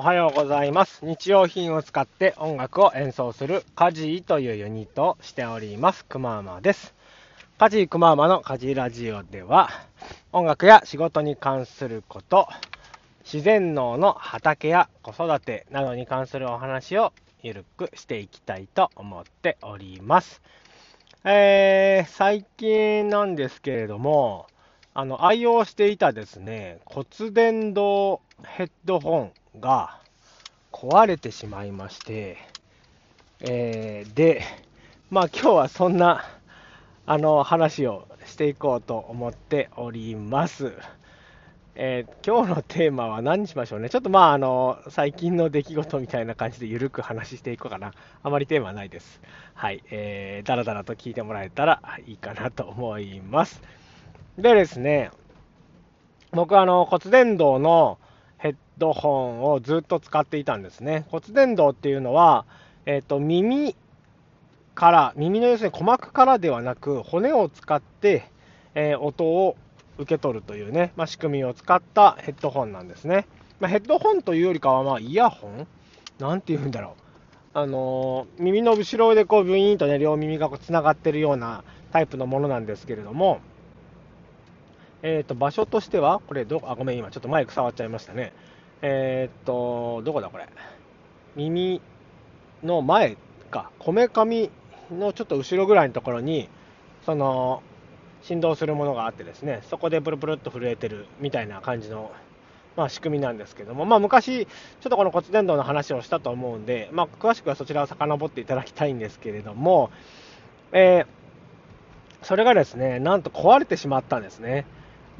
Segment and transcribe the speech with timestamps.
[0.00, 1.04] おはようございます。
[1.04, 6.06] 日用品を使って音楽を演奏するカジーというユニットをしております。
[6.06, 6.94] くまーまです。
[7.58, 9.68] カジーくまーまのカジーラジオでは、
[10.32, 12.48] 音楽や仕事に関すること、
[13.24, 17.12] 自然農の畑や子育てなどに関するお話を
[17.42, 20.40] ゆるくしていきたいと思っております。
[21.24, 24.46] えー、最近なんですけれども、
[24.94, 29.98] あの、愛用していたですね、骨伝導ヘッドホンが
[30.72, 32.38] 壊れてしまいまして、
[33.40, 34.42] えーで、
[35.10, 36.24] まあ今日はそんな、
[37.06, 40.72] あの、話をしていこうと思っております。
[41.74, 43.88] えー今日のテーマは何にしましょうね。
[43.90, 47.92] ちょっとまあ、あの、最近の出来事みたいな感じでゆるく話していこうかな。
[48.22, 49.20] あまりテーマはないです。
[49.54, 49.82] はい。
[49.90, 53.62] えー、だらだらと聞いてもらえたらいいかなと思います。
[54.36, 55.10] でですね、
[56.32, 57.98] 僕はあの骨伝導の
[58.40, 61.04] ヘッドホンをずっと使っていたんですね。
[61.10, 62.46] 骨伝導っていうのは、
[62.86, 63.76] えっ、と、耳
[64.74, 68.24] から、耳の要するに鼓膜からではなく、骨を使って、
[68.74, 69.56] えー音を
[69.98, 73.26] 受け取るというね、まあ、仕組みを使ったヘッドホンなんですね。
[73.60, 75.66] まあ、ヘッドホンというよりかは、まあ、イヤホン？
[76.18, 76.96] なんて言うんだろ
[77.54, 77.58] う。
[77.58, 83.40] あのー耳の後ろでこう、ブイーンとね、両耳がこうつながってるようなタイプのものなんですけれども、
[85.02, 88.32] えっ、と、場所としては、これど、あ、ごめん、今ちょっとマイク触っちゃいましたね。
[88.82, 90.46] えっ、と、どこだこれ？
[91.36, 91.80] 耳
[92.62, 93.16] の前
[93.50, 94.50] か、こめかみ
[94.90, 96.48] のちょっと後ろぐらいのところに、
[97.06, 97.62] その、
[98.22, 102.12] 振動するものがあってですね、そこでブルブルっと震えてるみたいな感じの、
[102.76, 109.90] まあ、仕組みなんですけども、まあ、昔、ちょっとこの骨伝導の話をしたと思うんで、まあ、詳しくはそちらを遡っていただきたいんですけれども、
[110.72, 111.20] えー
[112.22, 114.66] それがですね、なんと壊れてしまったんですね。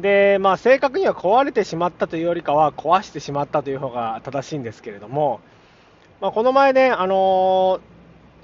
[0.00, 5.40] で、まあ、正確には壊れてしまったというよりかは、壊してしまったという方が正しいんですけれども、
[6.20, 7.80] まあ、この前ね、あのー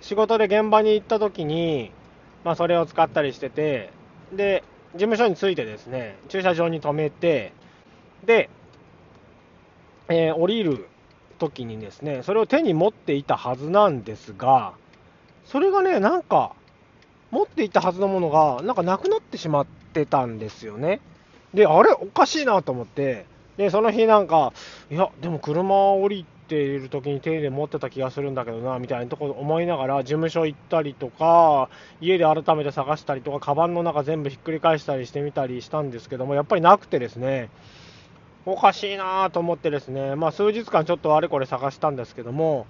[0.00, 1.90] 仕事で現場に行った時に、
[2.44, 3.90] まあ、それを使ったりしてて、
[4.34, 4.62] で、
[4.92, 7.54] 事務所に着いてですね、駐車場に止めて、
[8.26, 8.50] で、
[10.08, 10.86] えー降りる
[11.38, 14.74] 時にですね、それを手に持っていたはずなんですが、
[15.46, 16.52] それがね、なんか、
[17.30, 21.00] 持っていたはずのものが、なんかなくなってしまってたんですよね。
[21.54, 23.26] で、あれ、おかしいなと思って、
[23.56, 24.52] で、その日なんか、
[24.90, 31.68] いや、でも車降りている時に手で持ってた気がするんだけどな、みたいなところ思いながら、事務所行ったりとか、
[32.00, 37.50] 家で改めて探したりとか、カバンの中全部ひっくり返したりしてみたりしたんですけども、やっぱりなくてですね、
[38.46, 42.66] おかしいなと思ってですね、まあ数日間ちょっとあれこれ探したんですけども、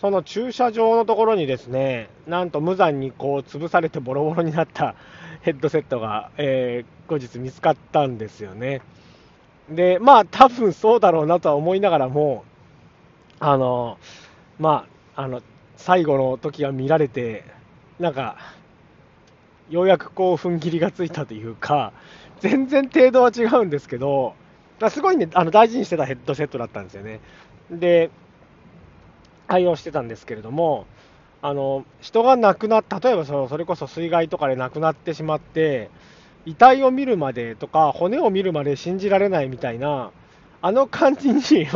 [0.00, 4.94] その駐車場のところにですね、なんと無残にこう潰されてボロボロになった
[5.42, 8.82] ヘッドセットが、えー後日見つかったんですよね。
[9.68, 12.44] で、まあ多分そうだろうなとは思いながらも、
[13.40, 13.98] あの、
[14.60, 15.42] まあ、あの、
[15.76, 17.42] 最後の時が見られて、
[17.98, 18.36] なんか、
[19.70, 21.92] ようやくこう踏ん切りがついたというか、
[22.38, 24.34] 全然程度は違うんですけど、
[24.88, 27.18] すごいね、あの大事にしてたヘッドセットだったんですよね。
[27.72, 28.10] で、
[29.50, 30.86] 愛用してたんですけれども、
[31.42, 35.90] あの人が亡くなっ例えばそのそれこそ水害とかで亡くなってしまって、
[36.46, 40.12] 遺体を見るまでとか、骨を見るまで信じられないみたいな、
[40.62, 41.66] あの感じに 全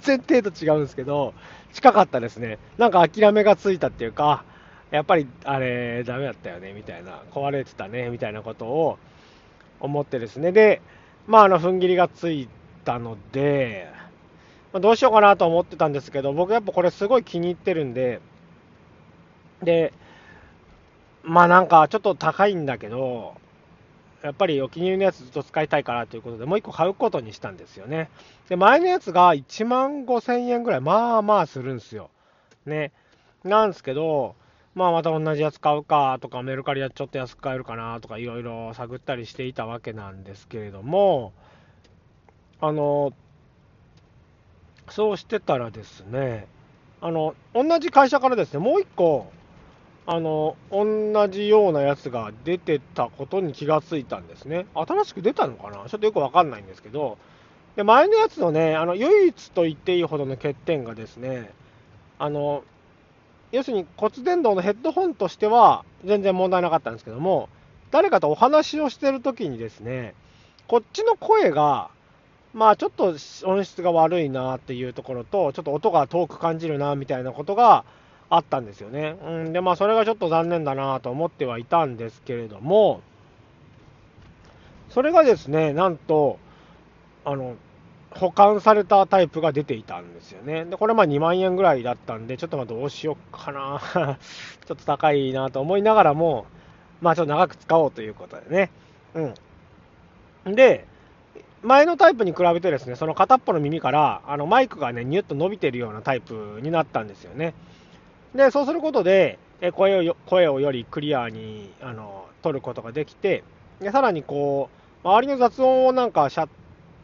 [0.00, 1.32] 然程度違うんですけど、
[1.72, 2.58] 近かったですね。
[2.76, 4.44] なんか諦めがついたっていうか、
[4.90, 8.98] やっぱりあれ、ダメだったよねみたいな、壊れてたねみたいなことを
[9.78, 10.82] 思ってですね、で、
[11.28, 12.48] まあ、あの踏ん切りがつい
[12.84, 14.01] たので、
[14.72, 18.20] まどうしようかなと思ってたんですけど、僕やっぱこれすごい気に入ってるんで、
[19.62, 19.92] で、
[21.22, 23.34] まあなんかちょっと高いんだけど、
[24.22, 28.08] やっぱりお気に入りのやつずっと使いたいからということで、もう1個買うことにしたんですよね。
[28.48, 32.10] で、前のやつが1万5千円ぐらい、まあまあするんですよ。
[32.64, 32.92] ね。
[33.44, 34.36] なんですけど、
[34.74, 41.32] まあまた同じやつ買うかとか、メルカリでちょっと安く買えるかなとか、いろいろ探ったりしていたわけなんですけれども、
[42.60, 43.12] あの、
[44.88, 46.46] そうしてたらですね、
[47.00, 49.32] あの、同じ会社からですね、もう1個、
[50.06, 54.66] あの、同じようなやつが出てたことに気がついたんですね。
[54.74, 55.88] 新しく出たのかな？
[55.88, 57.18] ちょっとよくわかんないんですけど、
[57.76, 61.50] で、前のやつのね、あの、唯一と言っていいほどの欠点がですね、
[62.18, 62.64] あの、
[63.52, 67.48] 要するに骨伝導のヘッドホンとしては全然問題なかったんですけども、
[67.90, 70.14] 誰かとお話をしてるときにですね、
[70.68, 71.90] こっちの声が、
[72.54, 73.14] まあちょっと
[73.44, 77.84] 音質が悪いなっていうところと、ちょっと音が遠く感じるなみたいなことが
[78.28, 79.16] あったんですよね。
[79.24, 83.00] うん、で、まあそれがちょっと残念だなと思ってはいたんですけれども、
[84.90, 86.38] それがですね、なんと、
[87.24, 87.56] あの、
[88.10, 90.66] 保管されたタイプが出ていたんですよね。
[90.66, 93.80] で、これまあ2万円ぐらいだったんで、ちょっとまあどうしようかな
[94.66, 96.44] ちょっと高いなと思いながらも、
[97.00, 98.70] まあちょっと長く使おうということでね。
[100.44, 100.54] うん。
[100.54, 100.86] で、
[101.62, 107.54] 前のタイプに比べてですね、その片っぽの耳からあのマイクがね、ニュッと伸びてるようなタイプになったんですよね。
[108.34, 109.38] で、そうすることで、
[109.74, 113.44] 声を声をよりクリアにあの取ることができて、
[113.80, 114.70] でさらにこ
[115.04, 116.48] う、周りの雑音をなんかシャッ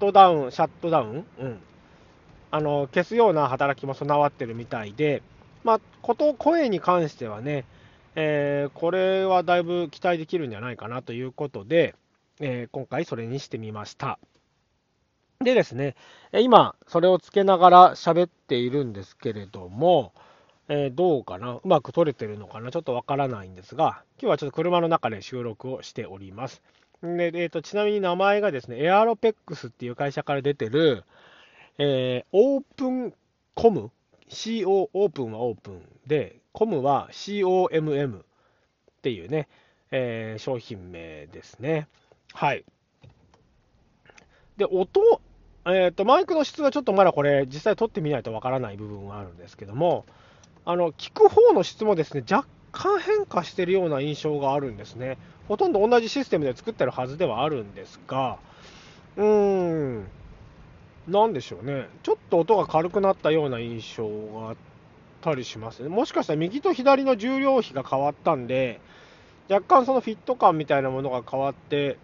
[0.00, 1.58] トダウン、シャットダウン、うん、
[2.50, 5.22] あの消すような働きも備わってるみたいで、
[5.64, 7.64] まあ、こと声に関してはね、
[8.14, 11.94] えー、これはだいぶ期待できるんじゃないかなということで、
[12.40, 14.18] えー、今回それにしてみました。
[15.40, 15.94] でですね、
[16.32, 20.12] 今、それをつけながら喋っているんですけれども、
[20.68, 21.52] えー、どうかな？
[21.52, 22.70] うまく撮れてるのかな？
[22.70, 26.62] ちょっとわからないんですが、今日はちょっと車の中で収録をしております。
[27.02, 31.04] で、えーと、ちなみに名前がですね、エアロペックスっていう会社から出てる、
[31.78, 33.14] えー、オープン
[33.54, 33.90] コム
[34.28, 38.22] ?CO、オープンはオープンで、コムは COMM っ
[39.02, 39.46] ていうね、
[39.92, 41.86] えー、商品名ですね。
[42.32, 42.64] はい。
[44.56, 45.20] で、音、
[45.68, 50.06] えーと、マイクの質はちょっとまだこれ、実際撮ってみないとわからない部分はあるんですけども、
[50.64, 55.18] あの聞く方の質もですね若干変化しているような印象があるんですね。
[55.48, 58.38] ほとんど同じシステムで作ってるはずではあるんですが、
[59.16, 60.06] うーん、
[61.08, 64.08] なんでしょうね、ちょっと音が軽くなったような印象
[64.40, 64.56] があっ
[65.20, 65.88] たりしますね。
[65.88, 68.80] もしかしたら右と左の重量比が変わったんで、
[69.48, 71.96] 若干そのフィット感みたいなものが変わって、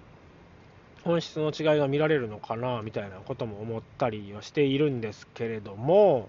[1.04, 6.28] 本質の違いが見られるのかなみたいなことも思ったりはしているんですけれども、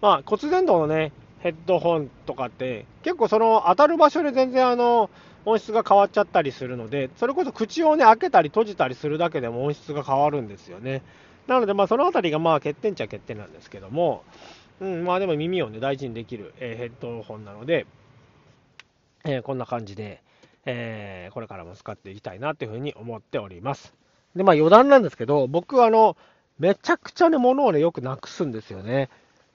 [0.00, 5.10] まあ、骨伝導のね、ヘッドホンとかって、結構その当たる場所で全然あの
[5.44, 11.02] 音質が変わっちゃったりするので、それこそ口をね、開けたり閉じたりするだけでも音質が変わるんですよね。
[11.46, 14.22] なので、まあ、そのあたりがまあ欠点っちゃ欠点なんですけども、
[14.80, 17.86] うん、まあでも耳をね、大事にできる、え、ヘッドホンなので、
[19.24, 20.22] え、こんな感じで、
[20.64, 23.94] えー、これからも使っていきたいなというふうに思っております。
[24.36, 26.16] で、まあ余談なんですけど、僕あの、
[26.58, 29.08] めちゃくちゃね、物をね、よくなくすんですよね。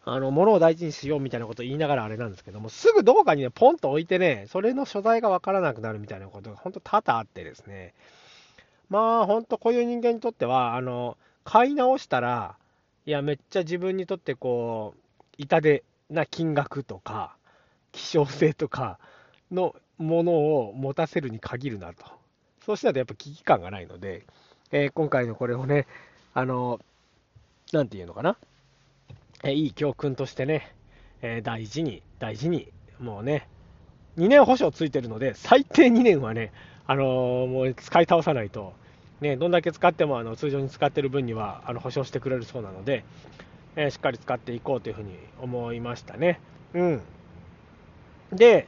[0.04, 7.94] あの、物を大事にしようみたいなことを言いながらあれなんですけども、すぐどこかにね、ポンと置いてね、それの所在がわからなくなるみたいなことが本当多々あってですね、
[8.90, 12.56] まあ、本当こういう人間にとっては、あの、買い直したら、
[13.06, 17.36] いや、めっちゃ自分にとってこう、痛手な金額とか、
[17.92, 19.00] 希少性とか
[19.52, 22.06] のものを持たせるに限るなと。
[22.66, 24.26] そうしないとやっぱ危機感がないので、
[24.72, 25.88] えー、今回のこれをね、
[26.34, 26.80] あの、
[27.74, 28.38] なんていうのかな？
[29.44, 30.74] えいい教訓としてね、
[31.22, 33.48] え大事に、大事に、もうね、
[34.18, 36.52] 2年保証ついてるので、最低2年はね、
[36.88, 37.04] あの、
[37.48, 38.74] もう使い倒さないと、
[39.22, 43.04] ね、どんだけ使ってもあの通常に使ってる分にはあの保証してくれるそうなので、
[43.76, 46.40] え、しっかり使っていこうというふうに思いましたね。
[46.74, 47.02] うん。
[48.32, 48.68] で、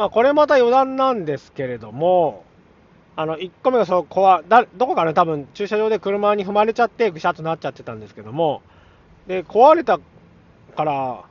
[0.00, 2.42] まあ、これまた余談なんですけれども、
[3.16, 8.62] あの1個目がそこわだどこかね、多分駐車場で車に踏まれちゃって、ぐしゃっとなっちゃってたんですけども、
[9.26, 10.00] で壊れた
[10.74, 11.24] から、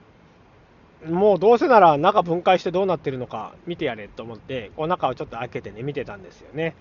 [1.09, 6.75] もうどうせなら中分解してどうなってるのか見てやれと思って、こう中をちょっと開けてね、見てたんですよね。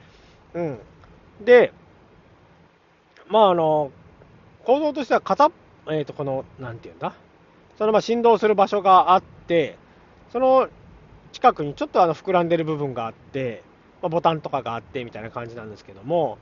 [0.52, 0.78] うん。
[1.42, 1.72] で、
[3.28, 3.92] まああの、
[4.66, 5.50] 構造としては片、
[5.86, 7.14] えっ、ー、と、この、なんていうんだ、
[7.78, 9.78] そのまあ振動する場所があって、
[10.30, 10.68] その
[11.32, 13.62] 近くにちょっとあの膨らんでる部分があって、
[14.02, 16.38] まあ、ボタンとかがあってみたいな感じなんですけども、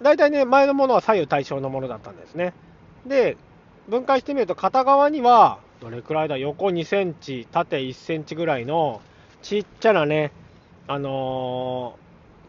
[0.00, 2.54] 大体ね、前のものは左右対称のものだったんですね。
[3.06, 3.36] で、
[3.88, 9.00] 分解してみると片側にはどれくらいだ横2センチ縦1センチぐらいの
[9.42, 10.30] ちっちゃなね
[10.86, 11.98] あの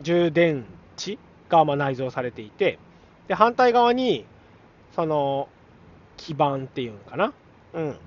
[0.01, 0.65] ー、充電
[0.97, 1.17] 池
[1.49, 2.77] がま内蔵されていて
[3.27, 4.25] で反対側に
[4.95, 5.49] その
[6.17, 7.33] 基板っていうのかな？
[7.73, 7.97] うん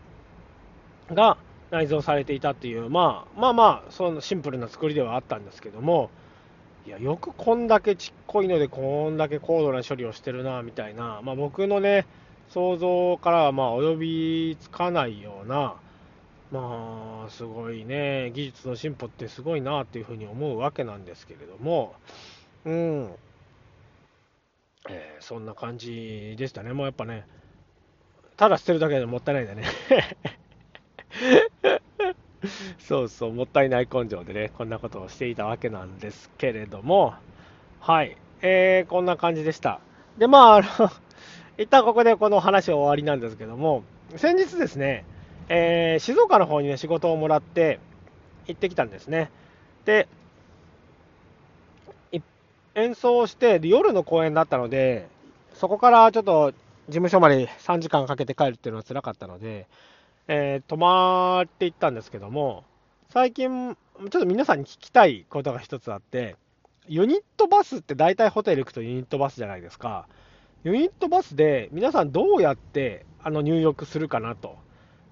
[1.12, 1.36] が
[1.70, 6.10] 内蔵されていたっていう、まあ、まあまあそのシンプルな作りではあったんですけども
[6.86, 12.06] いやよくこんだけちっこいのでこんだけ高度な処理をしてるなみたいな、まあ、僕のね
[12.48, 15.74] 想像からはまあ及びつかないような、
[16.52, 21.94] まあ、すごいね、技術の進歩ってすごいなっていうふうに思うわけなんですけれども、
[22.64, 23.10] うん、
[24.88, 27.26] えー、そんな感じでしたね、もうやっぱね、
[28.36, 29.64] ただ捨てるだけでもったいないんだね。
[32.78, 37.14] そうそう、もったいない根性でね、こんなことをしていたわけなんですけれども、
[37.80, 39.80] はい、えー、こんな感じでした。
[40.18, 40.90] で、まあ、あの
[41.58, 43.82] 一旦ここでこの話は終わりなんですけども、
[44.16, 45.04] 先日ですね、
[45.48, 47.80] えー、静岡の方にね、仕事をもらって
[48.46, 49.30] 行ってきたんですね。
[49.84, 50.08] で、
[52.76, 55.08] 演奏して、夜の公演だったので、
[55.54, 56.56] そこからちょっと事
[56.90, 59.66] 務所まで3時間かけて帰るっていうのは辛かったので、
[60.28, 62.64] えー、泊まって行ったんですけども、
[63.10, 66.36] 最近、ちょっと皆さんに聞きたいことが一つあって、
[66.88, 70.06] ユニットバスって大体ホテル行くとユニットバスじゃないですか。
[70.64, 74.56] ユニットバスで皆さんどうやってあの入浴するかなと。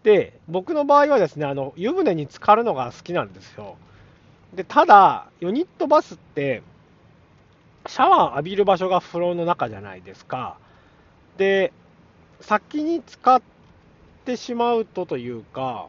[0.03, 3.77] で、僕の場合はですね、あの湯船に浸かるのが好きなんですよ。
[4.55, 6.63] で、ただ、ユニットバスって、
[7.87, 10.57] シャワー浴びる場所が風呂の中じゃないですか。
[11.37, 11.73] で、
[12.41, 13.43] 先に使っ
[14.25, 15.89] てしまうとというか、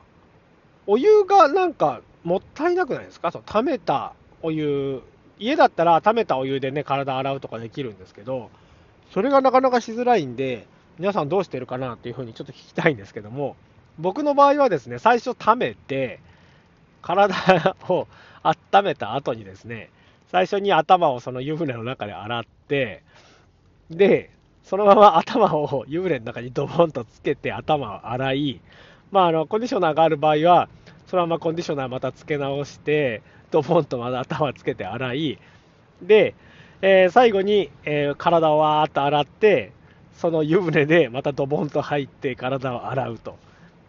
[0.88, 3.32] お湯がなんかもったいなくないですか？
[3.32, 5.01] その溜めたお湯、
[5.39, 8.50] 家だったら溜めたお湯でね、体洗うとかできるんですけど、
[9.13, 10.68] それがなかなかしづらいんで、
[11.00, 13.56] 皆さんどうしてるかなっていうふうにちょっと聞きたいんですけども、
[13.98, 16.20] 僕の場合はですね、最初溜めて、
[17.01, 18.08] 体を
[18.44, 19.89] 温めた後にですね、
[20.32, 23.04] 最初に頭をその湯船の中で洗って、
[23.89, 24.32] で、
[24.65, 28.62] そのまま頭を湯船の中にドボンとつけて頭を洗い、
[29.12, 30.69] まあ、あのコンディショナーがある場合は、
[31.05, 35.39] そのままコンディショナーまたつけ直して、ドボンとまた頭つけて洗い、
[36.01, 36.34] で、
[36.81, 39.72] えー、最後に、えー、体をわーっと洗って、
[40.15, 43.38] その湯船でまたドボンと入って体を洗うと。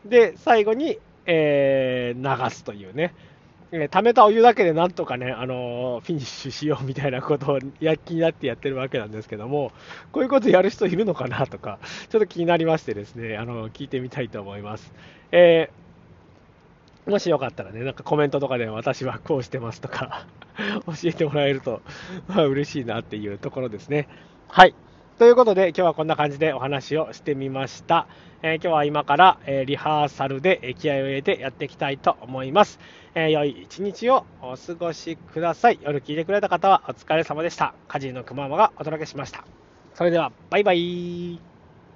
[0.04, 3.14] で、最後に、えー、流すというね、
[3.72, 9.72] え溜めたお湯だけでなんとかね、あのー、フィニッシュしようみたいなことを躍起になってやってるわけなんですけども、
[10.12, 14.92] こういうことやる人いるのかなとか、ちょっと気になりましてですね、あのー、聞いてみたいと思います。
[15.32, 20.26] えー、もしよかったらね、なんかコメントとかで私はこうしてますとか
[20.86, 21.82] 教えてもらえると、
[22.28, 24.08] まあ、嬉しいなっていうところですね。
[24.48, 24.74] はい。
[25.18, 28.06] ということで、今日はこんな感じでお話をしてみました。
[28.42, 32.78] えー、今日は今から、え、リハーサルで気合を入れてやっていきたいと思います。
[33.18, 35.78] えー、良い一日をお過ごしください。
[35.80, 37.72] 夜聞いてくれた方はお疲れ様でした。
[37.88, 39.42] 家事のくままがお届けしました。
[39.94, 41.55] それでは、バイバイ。